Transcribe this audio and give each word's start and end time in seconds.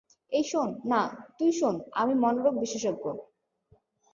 এই 0.31 0.43
শোন-- 0.43 0.79
-না, 0.81 1.01
তুই 1.37 1.51
শোন 1.51 1.75
আমি 1.93 2.13
মনোরোগ 2.15 2.55
বিশেষজ্ঞ। 2.59 3.05